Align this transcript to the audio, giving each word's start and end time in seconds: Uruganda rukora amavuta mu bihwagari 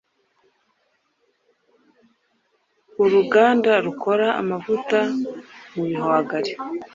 Uruganda 3.03 3.71
rukora 3.85 4.27
amavuta 4.41 4.97
mu 5.73 5.83
bihwagari 5.89 6.51